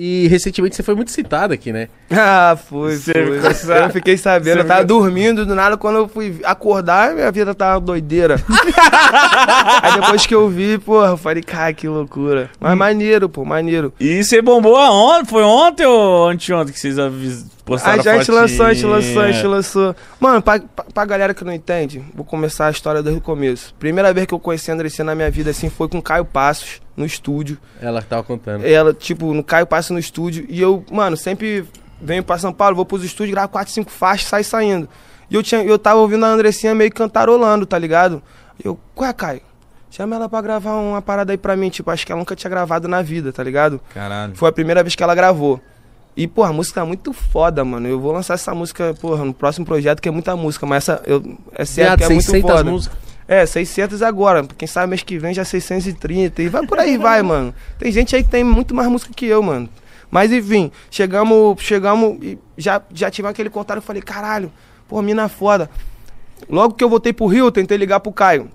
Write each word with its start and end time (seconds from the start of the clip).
E 0.00 0.28
recentemente 0.28 0.76
você 0.76 0.82
foi 0.84 0.94
muito 0.94 1.10
citado 1.10 1.52
aqui, 1.52 1.72
né? 1.72 1.88
Ah, 2.08 2.56
foi, 2.68 2.94
Você 2.94 3.12
foi. 3.12 3.52
ficou- 3.52 3.74
Eu 3.74 3.90
fiquei 3.90 4.16
sabendo, 4.16 4.54
Você 4.54 4.60
eu 4.60 4.66
tava 4.66 4.84
dormindo, 4.84 5.44
do 5.44 5.56
nada, 5.56 5.76
quando 5.76 5.96
eu 5.96 6.06
fui 6.08 6.38
acordar, 6.44 7.14
minha 7.14 7.32
vida 7.32 7.52
tava 7.52 7.80
doideira. 7.80 8.36
Aí 9.82 10.00
depois 10.00 10.24
que 10.24 10.32
eu 10.34 10.48
vi, 10.48 10.78
porra, 10.78 11.08
eu 11.08 11.16
falei, 11.16 11.42
cara, 11.42 11.72
que 11.72 11.88
loucura. 11.88 12.48
Mas 12.60 12.76
maneiro, 12.78 13.28
pô, 13.28 13.44
maneiro. 13.44 13.92
E 13.98 14.22
você 14.22 14.40
bombou 14.40 14.76
aonde? 14.76 15.28
Foi 15.28 15.42
ontem 15.42 15.84
ou 15.84 16.28
anteontem 16.28 16.72
que 16.72 16.78
vocês 16.78 16.96
avis... 16.96 17.44
postaram 17.64 17.94
A 18.00 18.02
gente 18.02 18.26
fotinha? 18.26 18.40
lançou, 18.40 18.66
a 18.66 18.72
gente 18.74 18.86
lançou, 18.86 19.22
a 19.22 19.32
gente 19.32 19.46
lançou. 19.48 19.96
Mano, 20.20 20.40
pra, 20.40 20.60
pra, 20.60 20.84
pra 20.94 21.04
galera 21.04 21.34
que 21.34 21.42
não 21.44 21.52
entende, 21.52 22.02
vou 22.14 22.24
começar 22.24 22.68
a 22.68 22.70
história 22.70 23.02
desde 23.02 23.18
o 23.18 23.22
começo. 23.22 23.74
Primeira 23.80 24.12
vez 24.12 24.26
que 24.28 24.34
eu 24.34 24.38
conheci 24.38 24.70
a 24.70 24.74
Andressinha 24.74 25.04
na 25.04 25.14
minha 25.16 25.30
vida, 25.30 25.50
assim, 25.50 25.68
foi 25.68 25.88
com 25.88 25.98
o 25.98 26.02
Caio 26.02 26.24
Passos, 26.24 26.80
no 26.98 27.06
estúdio. 27.06 27.56
Ela 27.80 28.02
que 28.02 28.08
tava 28.08 28.22
contando. 28.24 28.66
Ela, 28.66 28.92
tipo, 28.92 29.32
no 29.32 29.44
Caio 29.44 29.66
Passos 29.66 29.92
no 29.92 29.98
estúdio. 29.98 30.44
E 30.48 30.60
eu, 30.60 30.84
mano, 30.90 31.16
sempre 31.16 31.64
venho 32.02 32.22
pra 32.22 32.36
São 32.38 32.52
Paulo, 32.52 32.76
vou 32.76 32.84
pros 32.84 33.04
estúdios, 33.04 33.32
gravo 33.32 33.48
4, 33.48 33.72
5 33.72 33.90
faixas, 33.90 34.28
sai 34.28 34.42
saindo. 34.42 34.88
E 35.30 35.34
eu, 35.34 35.42
tinha, 35.42 35.62
eu 35.62 35.78
tava 35.78 36.00
ouvindo 36.00 36.24
a 36.24 36.28
Andressinha 36.28 36.74
meio 36.74 36.92
cantarolando, 36.92 37.64
tá 37.64 37.78
ligado? 37.78 38.22
E 38.62 38.66
eu, 38.66 38.78
ué, 38.96 39.12
Caio, 39.12 39.42
chama 39.90 40.16
ela 40.16 40.28
pra 40.28 40.40
gravar 40.40 40.74
uma 40.74 41.00
parada 41.00 41.32
aí 41.32 41.38
pra 41.38 41.56
mim. 41.56 41.68
Tipo, 41.68 41.90
acho 41.90 42.04
que 42.04 42.10
ela 42.10 42.18
nunca 42.18 42.34
tinha 42.34 42.50
gravado 42.50 42.88
na 42.88 43.00
vida, 43.00 43.32
tá 43.32 43.42
ligado? 43.42 43.80
Caralho. 43.94 44.34
Foi 44.34 44.48
a 44.48 44.52
primeira 44.52 44.82
vez 44.82 44.94
que 44.94 45.02
ela 45.02 45.14
gravou. 45.14 45.60
E, 46.16 46.26
porra, 46.26 46.48
a 46.48 46.52
música 46.52 46.80
é 46.80 46.84
muito 46.84 47.12
foda, 47.12 47.64
mano. 47.64 47.86
Eu 47.86 48.00
vou 48.00 48.10
lançar 48.10 48.34
essa 48.34 48.52
música, 48.52 48.92
porra, 49.00 49.24
no 49.24 49.32
próximo 49.32 49.64
projeto, 49.64 50.00
que 50.00 50.08
é 50.08 50.10
muita 50.10 50.34
música. 50.34 50.66
Mas 50.66 50.88
essa, 50.88 51.00
eu, 51.06 51.22
é 51.54 51.64
sério 51.64 51.96
que 51.96 52.02
é 52.02 52.08
muito 52.08 52.24
600 52.24 52.50
foda. 52.50 52.70
músicas. 52.70 52.97
É, 53.28 53.44
600 53.44 54.00
agora. 54.02 54.42
Quem 54.56 54.66
sabe 54.66 54.88
mês 54.88 55.02
que 55.02 55.18
vem 55.18 55.34
já 55.34 55.44
630. 55.44 56.42
E 56.42 56.48
vai 56.48 56.66
por 56.66 56.78
aí, 56.78 56.96
vai, 56.96 57.20
mano. 57.22 57.54
Tem 57.78 57.92
gente 57.92 58.16
aí 58.16 58.24
que 58.24 58.30
tem 58.30 58.42
muito 58.42 58.74
mais 58.74 58.88
música 58.88 59.12
que 59.14 59.26
eu, 59.26 59.42
mano. 59.42 59.68
Mas 60.10 60.32
enfim, 60.32 60.72
chegamos, 60.90 61.62
chegamos 61.62 62.18
e 62.22 62.38
já, 62.56 62.80
já 62.90 63.10
tive 63.10 63.28
aquele 63.28 63.50
contato. 63.50 63.76
Eu 63.76 63.82
falei, 63.82 64.00
caralho, 64.00 64.50
pô, 64.88 65.02
mina 65.02 65.28
foda. 65.28 65.68
Logo 66.48 66.74
que 66.74 66.82
eu 66.82 66.88
voltei 66.88 67.12
pro 67.12 67.26
Rio, 67.26 67.46
eu 67.46 67.52
tentei 67.52 67.76
ligar 67.76 68.00
pro 68.00 68.10
Caio. 68.10 68.50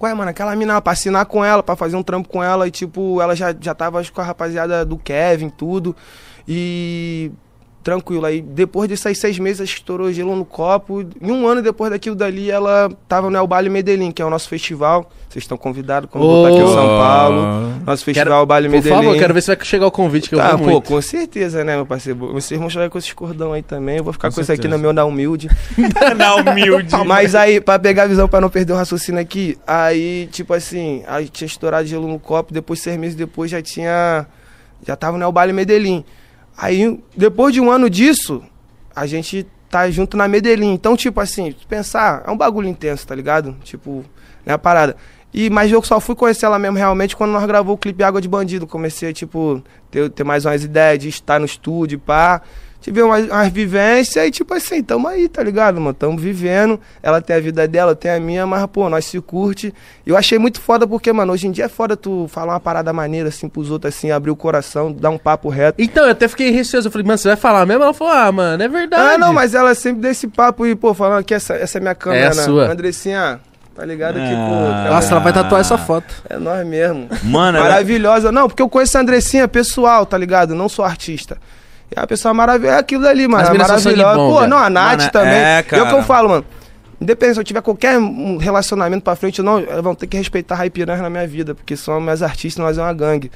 Ué, 0.00 0.12
mano, 0.14 0.30
aquela 0.30 0.56
mina 0.56 0.80
pra 0.80 0.92
assinar 0.92 1.26
com 1.26 1.44
ela, 1.44 1.62
pra 1.62 1.76
fazer 1.76 1.96
um 1.96 2.02
trampo 2.02 2.28
com 2.28 2.42
ela. 2.42 2.66
E 2.66 2.70
tipo, 2.70 3.20
ela 3.20 3.36
já, 3.36 3.54
já 3.58 3.74
tava 3.74 4.00
acho, 4.00 4.12
com 4.12 4.22
a 4.22 4.24
rapaziada 4.24 4.84
do 4.84 4.96
Kevin, 4.96 5.50
tudo. 5.50 5.94
E 6.48 7.30
tranquilo. 7.84 8.24
Aí 8.26 8.40
depois 8.40 8.88
desses 8.88 9.04
aí 9.06 9.14
seis 9.14 9.38
meses, 9.38 9.70
que 9.70 9.76
estourou 9.78 10.10
gelo 10.12 10.34
no 10.34 10.44
copo. 10.44 11.02
E 11.20 11.30
um 11.30 11.46
ano 11.46 11.62
depois 11.62 11.90
daquilo 11.92 12.16
dali, 12.16 12.50
ela 12.50 12.90
tava 13.06 13.30
no 13.30 13.36
El 13.36 13.46
Baile 13.46 13.68
Medellín, 13.68 14.10
que 14.10 14.22
é 14.22 14.24
o 14.24 14.30
nosso 14.30 14.48
festival. 14.48 15.08
Vocês 15.28 15.42
estão 15.44 15.56
convidados 15.58 16.08
quando 16.10 16.24
voltar 16.24 16.48
aqui 16.48 16.58
em 16.58 16.66
São 16.72 16.84
Oh. 16.84 16.98
Paulo. 16.98 17.42
Nosso 17.84 18.04
festival 18.04 18.40
El 18.40 18.46
Baile 18.46 18.68
Por 18.68 18.74
Medellín. 18.76 18.96
favor, 18.96 19.16
quero 19.18 19.34
ver 19.34 19.40
se 19.42 19.54
vai 19.54 19.64
chegar 19.64 19.86
o 19.86 19.90
convite 19.90 20.28
que 20.28 20.34
eu 20.34 20.38
Tá, 20.38 20.50
vou 20.50 20.58
pô, 20.58 20.64
muito. 20.72 20.88
com 20.88 21.02
certeza, 21.02 21.62
né, 21.62 21.74
meu 21.76 21.84
parceiro? 21.86 22.18
Vocês 22.32 22.58
vão 22.58 22.70
chegar 22.70 22.88
com 22.88 22.96
esses 22.98 23.12
cordão 23.12 23.52
aí 23.52 23.62
também. 23.62 23.98
Eu 23.98 24.04
vou 24.04 24.12
ficar 24.12 24.28
Com 24.30 24.36
com, 24.36 24.40
isso 24.40 24.52
aqui 24.52 24.66
no 24.66 24.78
meu 24.78 24.92
da 24.92 25.04
humilde. 25.04 25.48
Na 26.16 26.36
humilde. 26.36 26.94
Mas 27.06 27.34
aí, 27.34 27.60
pra 27.60 27.78
pegar 27.78 28.04
a 28.04 28.06
visão, 28.06 28.26
pra 28.28 28.40
não 28.40 28.48
perder 28.48 28.72
o 28.72 28.76
raciocínio 28.76 29.20
aqui, 29.20 29.58
aí, 29.66 30.28
tipo 30.32 30.54
assim, 30.54 31.02
aí 31.06 31.28
tinha 31.28 31.46
estourado 31.46 31.86
gelo 31.86 32.06
no 32.08 32.18
copo, 32.18 32.52
depois, 32.54 32.80
seis 32.80 32.96
meses 32.96 33.14
depois, 33.16 33.50
já 33.50 33.60
tinha. 33.60 34.26
Já 34.86 34.94
tava 34.96 35.18
no 35.18 35.24
El 35.24 35.32
Baile 35.32 35.52
Medellín. 35.52 36.04
Aí, 36.56 37.02
depois 37.16 37.52
de 37.52 37.60
um 37.60 37.70
ano 37.70 37.90
disso, 37.90 38.42
a 38.94 39.06
gente 39.06 39.46
tá 39.68 39.90
junto 39.90 40.16
na 40.16 40.28
Medellín. 40.28 40.72
Então, 40.72 40.96
tipo 40.96 41.20
assim, 41.20 41.54
pensar, 41.68 42.22
é 42.26 42.30
um 42.30 42.36
bagulho 42.36 42.68
intenso, 42.68 43.06
tá 43.06 43.14
ligado? 43.14 43.56
Tipo, 43.64 44.04
né, 44.46 44.54
a 44.54 44.58
parada. 44.58 44.96
E, 45.32 45.50
mas 45.50 45.72
eu 45.72 45.82
só 45.82 45.98
fui 45.98 46.14
conhecer 46.14 46.46
ela 46.46 46.60
mesmo 46.60 46.78
realmente 46.78 47.16
quando 47.16 47.32
nós 47.32 47.44
gravou 47.44 47.74
o 47.74 47.78
clipe 47.78 48.04
Água 48.04 48.20
de 48.20 48.28
Bandido. 48.28 48.68
Comecei, 48.68 49.12
tipo, 49.12 49.60
ter, 49.90 50.08
ter 50.10 50.22
mais 50.22 50.44
umas 50.44 50.62
ideias 50.62 51.00
de 51.00 51.08
estar 51.08 51.40
no 51.40 51.46
estúdio, 51.46 51.98
pá. 51.98 52.40
Tive 52.84 53.00
umas, 53.00 53.24
umas 53.24 53.48
vivências 53.50 54.26
e, 54.26 54.30
tipo 54.30 54.52
assim, 54.52 54.82
tamo 54.82 55.08
aí, 55.08 55.26
tá 55.26 55.42
ligado, 55.42 55.80
mano? 55.80 55.94
Tamo 55.94 56.18
vivendo. 56.18 56.78
Ela 57.02 57.18
tem 57.22 57.34
a 57.34 57.40
vida 57.40 57.66
dela, 57.66 57.92
eu 57.92 57.96
tenho 57.96 58.14
a 58.14 58.20
minha, 58.20 58.46
mas, 58.46 58.66
pô, 58.66 58.90
nós 58.90 59.06
se 59.06 59.18
curte. 59.22 59.72
E 60.06 60.10
eu 60.10 60.16
achei 60.18 60.38
muito 60.38 60.60
foda 60.60 60.86
porque, 60.86 61.10
mano, 61.10 61.32
hoje 61.32 61.46
em 61.46 61.50
dia 61.50 61.64
é 61.64 61.68
foda 61.70 61.96
tu 61.96 62.28
falar 62.28 62.52
uma 62.52 62.60
parada 62.60 62.92
maneira, 62.92 63.30
assim, 63.30 63.48
pros 63.48 63.70
outros, 63.70 63.96
assim, 63.96 64.10
abrir 64.10 64.30
o 64.30 64.36
coração, 64.36 64.92
dar 64.92 65.08
um 65.08 65.16
papo 65.16 65.48
reto. 65.48 65.80
Então, 65.80 66.04
eu 66.04 66.10
até 66.10 66.28
fiquei 66.28 66.50
receoso. 66.50 66.88
Eu 66.88 66.92
falei, 66.92 67.06
mano, 67.06 67.16
você 67.16 67.28
vai 67.28 67.38
falar 67.38 67.64
mesmo? 67.64 67.82
Ela 67.84 67.94
falou, 67.94 68.12
ah, 68.12 68.30
mano, 68.30 68.62
é 68.62 68.68
verdade. 68.68 69.14
Ah, 69.14 69.16
não, 69.16 69.32
mas 69.32 69.54
ela 69.54 69.74
sempre 69.74 70.02
deu 70.02 70.10
esse 70.10 70.28
papo 70.28 70.66
e, 70.66 70.74
pô, 70.74 70.92
falando 70.92 71.24
que 71.24 71.32
essa, 71.32 71.54
essa 71.54 71.78
é 71.78 71.80
minha 71.80 71.94
câmera, 71.94 72.22
É 72.22 72.26
a 72.26 72.34
né? 72.34 72.42
sua. 72.42 72.70
Andressinha, 72.70 73.40
tá 73.74 73.82
ligado 73.86 74.16
que, 74.16 74.20
Ah. 74.20 74.84
pô, 74.86 74.92
Nossa, 74.92 75.10
ela 75.12 75.20
vai 75.20 75.32
tatuar 75.32 75.62
essa 75.62 75.78
foto. 75.78 76.14
é 76.28 76.36
nós 76.38 76.66
mesmo. 76.66 77.08
Mano, 77.22 77.56
ela- 77.56 77.66
Maravilhosa. 77.70 78.30
Não, 78.30 78.46
porque 78.46 78.60
eu 78.60 78.68
conheço 78.68 78.98
a 78.98 79.00
Andressinha 79.00 79.48
pessoal, 79.48 80.04
tá 80.04 80.18
ligado? 80.18 80.54
Não 80.54 80.68
sou 80.68 80.84
artista. 80.84 81.38
É 81.94 82.00
uma 82.00 82.06
pessoa 82.06 82.34
maravilhosa. 82.34 82.76
É 82.76 82.80
aquilo 82.80 83.06
ali, 83.06 83.26
mano. 83.28 83.42
As 83.44 83.50
é 83.50 83.58
maravilhosa. 83.58 84.16
bom, 84.18 84.30
Pô, 84.32 84.38
velho. 84.40 84.50
não, 84.50 84.58
a 84.58 84.70
Nath 84.70 84.98
Mano, 84.98 85.10
também. 85.12 85.32
é, 85.34 85.58
É 85.58 85.60
o 85.60 85.64
que 85.64 85.74
eu 85.76 85.84
cara. 85.84 86.02
falo, 86.02 86.28
mano. 86.28 86.44
Independente 87.00 87.34
se 87.34 87.40
eu 87.40 87.44
tiver 87.44 87.60
qualquer 87.60 87.98
relacionamento 88.40 89.02
pra 89.04 89.14
frente 89.16 89.40
ou 89.40 89.44
não, 89.44 89.82
vão 89.82 89.94
ter 89.94 90.06
que 90.06 90.16
respeitar 90.16 90.54
a 90.54 90.58
Raipiranha 90.58 91.02
na 91.02 91.10
minha 91.10 91.26
vida, 91.26 91.54
porque 91.54 91.76
são 91.76 92.00
minhas 92.00 92.22
artistas, 92.22 92.64
nós 92.64 92.78
é 92.78 92.82
uma 92.82 92.92
gangue. 92.94 93.30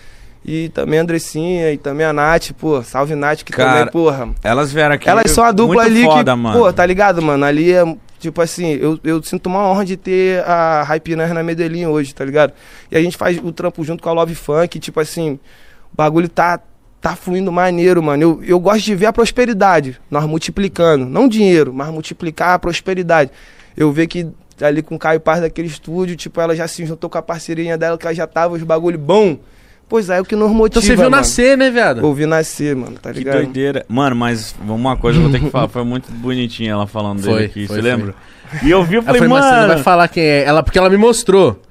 E 0.44 0.68
também 0.70 0.98
a 0.98 1.02
Andressinha, 1.02 1.72
e 1.72 1.76
também 1.76 2.06
a 2.06 2.12
Nath, 2.12 2.52
pô, 2.58 2.80
salve 2.82 3.14
Nath, 3.14 3.42
que 3.42 3.52
Cara, 3.52 3.70
também, 3.80 3.92
porra. 3.92 4.28
Elas 4.42 4.72
vieram 4.72 4.94
aqui. 4.94 5.08
Elas 5.08 5.30
são 5.32 5.44
a 5.44 5.52
dupla 5.52 5.82
ali 5.82 6.04
foda, 6.04 6.32
que, 6.32 6.38
mano. 6.38 6.58
pô, 6.58 6.72
tá 6.72 6.86
ligado, 6.86 7.20
mano? 7.20 7.44
Ali 7.44 7.72
é, 7.72 7.84
tipo 8.18 8.40
assim, 8.40 8.78
eu, 8.80 8.98
eu 9.04 9.22
sinto 9.22 9.48
uma 9.48 9.68
honra 9.68 9.84
de 9.84 9.96
ter 9.96 10.42
a 10.48 10.84
Hype 10.84 11.16
Nerd 11.16 11.34
na 11.34 11.42
Medellín 11.42 11.86
hoje, 11.86 12.14
tá 12.14 12.24
ligado? 12.24 12.52
E 12.90 12.96
a 12.96 13.02
gente 13.02 13.16
faz 13.16 13.38
o 13.42 13.52
trampo 13.52 13.84
junto 13.84 14.02
com 14.02 14.08
a 14.08 14.12
Love 14.12 14.34
Funk, 14.36 14.78
tipo 14.78 15.00
assim, 15.00 15.32
o 15.92 15.96
bagulho 15.96 16.28
tá, 16.28 16.60
tá 17.00 17.14
fluindo 17.16 17.50
maneiro, 17.52 18.02
mano. 18.02 18.22
Eu, 18.22 18.40
eu 18.44 18.60
gosto 18.60 18.84
de 18.84 18.94
ver 18.94 19.06
a 19.06 19.12
prosperidade, 19.12 20.00
nós 20.10 20.24
multiplicando. 20.26 21.06
Não 21.06 21.28
dinheiro, 21.28 21.72
mas 21.72 21.88
multiplicar 21.88 22.54
a 22.54 22.58
prosperidade. 22.58 23.30
Eu 23.76 23.92
ver 23.92 24.06
que 24.06 24.26
ali 24.60 24.82
com 24.82 24.96
o 24.96 24.98
Caio 24.98 25.20
Paz 25.20 25.40
daquele 25.40 25.68
estúdio, 25.68 26.16
tipo, 26.16 26.40
ela 26.40 26.54
já 26.56 26.66
se 26.66 26.84
juntou 26.84 27.08
com 27.08 27.16
a 27.18 27.22
parceirinha 27.22 27.78
dela, 27.78 27.96
que 27.96 28.04
ela 28.06 28.14
já 28.14 28.26
tava 28.26 28.54
os 28.54 28.62
bagulho 28.62 28.98
bom. 28.98 29.38
Pois 29.88 30.10
é, 30.10 30.18
é 30.18 30.20
o 30.20 30.24
que 30.24 30.36
nos 30.36 30.50
motiva, 30.50 30.66
Então 30.68 30.82
você 30.82 30.88
viu 30.96 31.04
mano. 31.04 31.16
nascer, 31.16 31.56
né, 31.56 31.70
viado? 31.70 32.04
Ouvi 32.04 32.26
nascer, 32.26 32.76
mano, 32.76 32.98
tá 33.00 33.10
Que 33.10 33.20
ligado? 33.20 33.36
doideira. 33.36 33.86
Mano, 33.88 34.14
mas 34.16 34.54
uma 34.60 34.96
coisa 34.98 35.18
eu 35.18 35.22
vou 35.22 35.32
ter 35.32 35.40
que 35.40 35.48
falar. 35.48 35.68
Foi 35.68 35.82
muito 35.84 36.12
bonitinha 36.12 36.72
ela 36.72 36.86
falando 36.86 37.22
dele 37.22 37.32
Foi, 37.34 37.44
aqui, 37.46 37.66
foi, 37.66 37.76
você 37.76 37.80
foi. 37.82 37.90
lembra? 37.90 38.14
E 38.62 38.70
eu 38.70 38.82
vi, 38.84 38.96
eu 38.96 38.98
Ela 38.98 39.06
falei, 39.06 39.20
falou, 39.22 39.36
mas 39.36 39.44
você 39.46 39.50
não 39.52 39.60
mano. 39.62 39.74
vai 39.74 39.82
falar 39.82 40.08
quem 40.08 40.22
é. 40.24 40.44
Ela, 40.44 40.62
porque 40.62 40.78
ela 40.78 40.90
me 40.90 40.96
mostrou. 40.98 41.62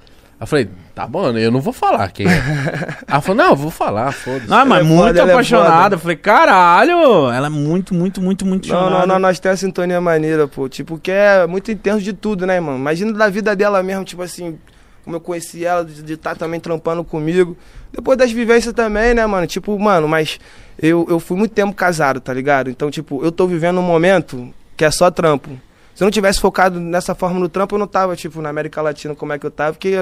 Eu 0.41 0.47
falei, 0.47 0.67
tá 0.97 1.05
bom, 1.05 1.29
eu 1.37 1.51
não 1.51 1.61
vou 1.61 1.71
falar 1.71 2.11
quem 2.11 2.25
é. 2.25 2.41
ela 3.07 3.21
falou, 3.21 3.43
não, 3.43 3.49
eu 3.51 3.55
vou 3.55 3.69
falar, 3.69 4.11
foda-se. 4.11 4.49
Não, 4.49 4.65
mas 4.65 4.79
Ela 4.79 4.79
é 4.79 4.83
muito 4.83 5.05
foda, 5.05 5.19
é 5.19 5.31
apaixonada. 5.31 5.83
foda. 5.83 5.95
Eu 5.95 5.99
falei, 5.99 6.17
caralho, 6.17 7.31
ela 7.31 7.45
é 7.45 7.49
muito, 7.51 7.93
muito, 7.93 8.19
muito, 8.19 8.43
muito 8.43 8.67
Não, 8.67 8.89
não, 8.89 9.05
não, 9.05 9.19
nós 9.19 9.39
temos 9.39 9.59
a 9.59 9.65
sintonia 9.67 10.01
maneira, 10.01 10.47
pô. 10.47 10.67
Tipo, 10.67 10.97
que 10.97 11.11
é 11.11 11.45
muito 11.45 11.71
intenso 11.71 12.01
de 12.01 12.13
tudo, 12.13 12.47
né, 12.47 12.59
mano? 12.59 12.79
Imagina 12.79 13.13
da 13.13 13.29
vida 13.29 13.55
dela 13.55 13.83
mesmo, 13.83 14.03
tipo 14.05 14.23
assim, 14.23 14.57
como 15.03 15.17
eu 15.17 15.21
conheci 15.21 15.63
ela, 15.63 15.85
de 15.85 16.13
estar 16.13 16.35
também 16.35 16.59
trampando 16.59 17.03
comigo. 17.03 17.55
Depois 17.93 18.17
das 18.17 18.31
vivências 18.31 18.73
também, 18.73 19.13
né, 19.13 19.23
mano? 19.27 19.45
Tipo, 19.45 19.77
mano, 19.77 20.07
mas 20.07 20.39
eu, 20.81 21.05
eu 21.07 21.19
fui 21.19 21.37
muito 21.37 21.51
tempo 21.51 21.75
casado, 21.75 22.19
tá 22.19 22.33
ligado? 22.33 22.71
Então, 22.71 22.89
tipo, 22.89 23.23
eu 23.23 23.31
tô 23.31 23.45
vivendo 23.45 23.77
um 23.77 23.83
momento 23.83 24.51
que 24.75 24.83
é 24.83 24.89
só 24.89 25.11
trampo. 25.11 25.51
Se 25.93 26.01
eu 26.03 26.05
não 26.05 26.11
tivesse 26.11 26.39
focado 26.39 26.79
nessa 26.79 27.13
forma 27.13 27.39
no 27.39 27.47
trampo, 27.47 27.75
eu 27.75 27.79
não 27.79 27.87
tava, 27.87 28.15
tipo, 28.15 28.41
na 28.41 28.49
América 28.49 28.81
Latina 28.81 29.13
como 29.13 29.31
é 29.31 29.37
que 29.37 29.45
eu 29.45 29.51
tava, 29.51 29.73
porque 29.73 29.95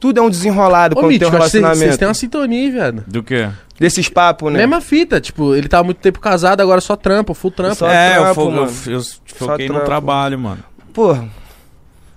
tudo 0.00 0.18
é 0.18 0.22
um 0.22 0.30
desenrolado 0.30 0.94
Ô, 0.94 1.00
quando 1.00 1.08
tem 1.18 1.18
um 1.18 1.30
Mítico, 1.30 1.30
que 1.30 1.36
vocês- 1.36 1.52
relacionamento. 1.54 1.78
vocês 1.84 1.96
têm 1.96 2.08
uma 2.08 2.14
sintonia, 2.14 2.70
viado. 2.72 3.04
Do 3.06 3.22
quê? 3.22 3.48
Desses 3.78 4.08
papos, 4.08 4.52
né? 4.52 4.58
Mesma 4.58 4.80
fita, 4.80 5.20
tipo, 5.20 5.54
ele 5.54 5.68
tava 5.68 5.84
muito 5.84 5.98
tempo 5.98 6.18
casado, 6.20 6.60
agora 6.60 6.80
só 6.80 6.96
trampa, 6.96 7.32
full 7.34 7.50
trampa. 7.50 7.74
Só 7.76 7.88
é, 7.88 8.16
eu, 8.16 8.22
trampo, 8.22 8.34
fo- 8.34 8.40
eu, 8.42 8.50
mano. 8.50 8.72
eu 8.88 9.02
foquei 9.36 9.66
no 9.68 9.74
trampo. 9.74 9.86
trabalho, 9.86 10.38
mano. 10.38 10.64
Porra, 10.92 11.28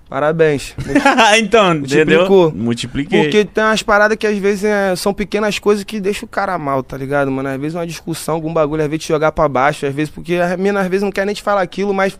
parabéns. 0.10 0.74
então, 1.38 1.74
entendeu? 1.76 2.20
Multiplicou. 2.20 2.52
Multipliquei. 2.52 3.22
Porque 3.24 3.46
tem 3.46 3.64
umas 3.64 3.84
paradas 3.84 4.18
que 4.18 4.26
às 4.28 4.38
vezes 4.38 4.64
é, 4.64 4.96
são 4.96 5.14
pequenas 5.14 5.60
coisas 5.60 5.84
que 5.84 6.00
deixam 6.00 6.26
o 6.26 6.30
cara 6.30 6.58
mal, 6.58 6.82
tá 6.84 6.98
ligado, 6.98 7.30
mano? 7.32 7.48
Às 7.50 7.60
vezes 7.60 7.76
uma 7.76 7.86
discussão, 7.88 8.36
algum 8.36 8.52
bagulho, 8.54 8.82
às 8.84 8.90
vezes 8.90 9.06
te 9.06 9.10
jogar 9.10 9.32
pra 9.32 9.48
baixo, 9.48 9.86
às 9.86 9.94
vezes 9.94 10.10
porque 10.12 10.36
a 10.36 10.58
mina 10.58 10.82
às 10.82 10.88
vezes 10.88 11.04
não 11.04 11.12
quer 11.12 11.26
nem 11.26 11.36
te 11.36 11.42
falar 11.44 11.62
aquilo, 11.62 11.94
mas 11.94 12.18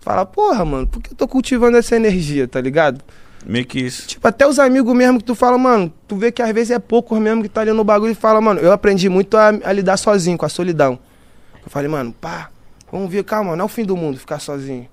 fala, 0.00 0.24
porra, 0.24 0.64
mano, 0.64 0.86
por 0.86 1.02
que 1.02 1.12
eu 1.12 1.16
tô 1.16 1.26
cultivando 1.28 1.76
essa 1.76 1.96
energia, 1.96 2.46
tá 2.48 2.60
ligado? 2.60 3.00
Meio 3.46 3.64
que 3.64 3.80
isso. 3.80 4.06
Tipo, 4.06 4.26
até 4.28 4.46
os 4.46 4.58
amigos 4.58 4.94
mesmo 4.94 5.18
que 5.18 5.24
tu 5.24 5.34
fala, 5.34 5.56
mano, 5.56 5.92
tu 6.06 6.16
vê 6.16 6.30
que 6.30 6.42
às 6.42 6.52
vezes 6.52 6.70
é 6.70 6.78
poucos 6.78 7.18
mesmo 7.18 7.42
que 7.42 7.48
tá 7.48 7.62
ali 7.62 7.72
no 7.72 7.84
bagulho 7.84 8.12
e 8.12 8.14
fala, 8.14 8.40
mano, 8.40 8.60
eu 8.60 8.72
aprendi 8.72 9.08
muito 9.08 9.36
a, 9.36 9.48
a 9.64 9.72
lidar 9.72 9.96
sozinho, 9.96 10.36
com 10.36 10.44
a 10.44 10.48
solidão. 10.48 10.98
Eu 11.64 11.70
falei, 11.70 11.88
mano, 11.88 12.14
pá, 12.20 12.50
vamos 12.90 13.10
ver, 13.10 13.24
calma, 13.24 13.56
não 13.56 13.62
é 13.62 13.66
o 13.66 13.68
fim 13.68 13.84
do 13.84 13.96
mundo 13.96 14.18
ficar 14.18 14.38
sozinho. 14.38 14.86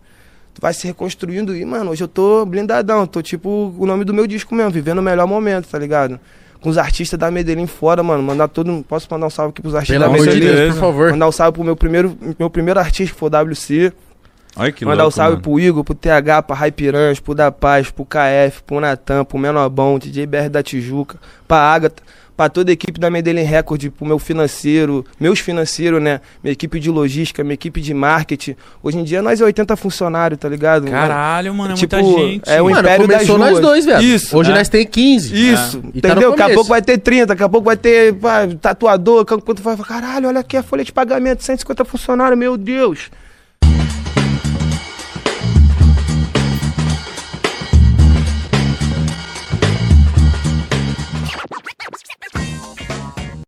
Tu 0.54 0.62
vai 0.62 0.74
se 0.74 0.88
reconstruindo 0.88 1.56
e, 1.56 1.64
mano, 1.66 1.92
hoje 1.92 2.04
eu 2.04 2.08
tô 2.08 2.46
blindadão, 2.46 3.06
tô 3.06 3.22
tipo 3.22 3.76
o 3.78 3.86
nome 3.86 4.04
do 4.04 4.14
meu 4.14 4.26
disco 4.26 4.56
mesmo, 4.56 4.72
vivendo 4.72 5.00
o 5.00 5.04
melhor 5.04 5.28
momento, 5.28 5.68
tá 5.68 5.78
ligado? 5.78 6.20
Com 6.60 6.70
os 6.70 6.78
artistas 6.80 7.20
da 7.20 7.30
Medellín 7.30 7.68
fora, 7.68 8.02
mano, 8.02 8.24
mandar 8.24 8.48
todo. 8.48 8.84
Posso 8.88 9.08
mandar 9.12 9.28
um 9.28 9.30
salve 9.30 9.52
aqui 9.52 9.62
pros 9.62 9.76
artistas 9.76 10.00
Pelo 10.02 10.12
da 10.12 10.18
de 10.18 10.26
Medellín? 10.26 10.56
Deus, 10.56 10.74
por 10.74 10.80
favor. 10.80 11.12
Mandar 11.12 11.28
um 11.28 11.32
salve 11.32 11.54
pro 11.54 11.64
meu 11.64 11.76
primeiro, 11.76 12.18
meu 12.40 12.50
primeiro 12.50 12.80
artista, 12.80 13.14
que 13.14 13.20
foi 13.20 13.30
o 13.30 13.52
WC. 13.52 13.94
Olha 14.58 14.72
que 14.72 14.84
Mandar 14.86 15.04
louco, 15.04 15.10
um 15.10 15.12
salve 15.16 15.32
mano. 15.34 15.42
pro 15.44 15.60
Igor, 15.60 15.84
pro 15.84 15.94
TH, 15.96 16.42
pra 16.44 16.56
Raipiranhas, 16.56 17.20
pro 17.20 17.36
Da 17.36 17.52
Paz, 17.52 17.90
pro 17.92 18.06
KF, 18.06 18.64
pro 18.66 18.80
Natan, 18.80 19.24
pro 19.24 19.38
Menobão, 19.38 20.00
DJ 20.00 20.26
BR 20.26 20.50
da 20.50 20.64
Tijuca, 20.64 21.18
pra 21.48 21.58
Agatha, 21.58 22.02
pra 22.36 22.50
toda 22.50 22.72
a 22.72 22.74
equipe 22.74 23.00
da 23.00 23.10
Medellín 23.10 23.42
Record, 23.44 23.90
pro 23.90 24.06
meu 24.06 24.20
financeiro, 24.20 25.04
meus 25.20 25.40
financeiros, 25.40 26.00
né? 26.02 26.22
Minha 26.44 26.54
equipe 26.54 26.80
de 26.80 26.90
logística, 26.92 27.44
minha 27.44 27.56
equipe 27.56 27.82
de 27.82 27.94
marketing. 27.96 28.56
Hoje 28.84 28.98
em 29.00 29.04
dia 29.04 29.22
nós 29.24 29.42
é 29.42 29.44
80 29.44 29.76
funcionários, 29.76 30.40
tá 30.40 30.48
ligado? 30.48 30.86
Caralho, 30.90 31.54
mano, 31.54 31.74
é 31.74 31.76
Tipo, 31.76 31.96
muita 31.98 32.18
gente. 32.20 32.50
é 32.50 32.62
o 32.62 32.66
Mano, 32.66 32.80
Império 32.80 33.08
das 33.08 33.16
começou 33.18 33.38
nós 33.40 33.50
Ruas. 33.52 33.62
dois, 33.62 33.86
velho. 33.86 34.04
Isso. 34.04 34.38
Hoje 34.38 34.52
É. 34.52 34.54
nós 34.56 34.70
tem 34.70 34.86
15. 34.86 35.34
Isso, 35.52 35.78
tá 35.78 35.84
no 35.84 35.90
entendeu? 35.96 36.30
daqui 36.30 36.42
a 36.42 36.46
começo. 36.46 36.54
pouco 36.56 36.70
vai 36.70 36.82
ter 36.82 36.98
30, 37.00 37.26
daqui 37.28 37.44
a 37.44 37.50
pouco 37.50 37.66
vai 37.66 37.78
ter 37.78 38.14
pá, 38.14 38.48
tatuador, 38.62 39.26
quando 39.26 39.62
vai 39.62 39.76
caralho, 39.78 40.28
olha 40.28 40.40
aqui 40.42 40.58
a 40.58 40.62
folha 40.64 40.84
de 40.84 40.92
pagamento, 40.92 41.44
150 41.44 41.84
funcionários, 41.86 42.38
meu 42.38 42.56
Deus. 42.56 43.10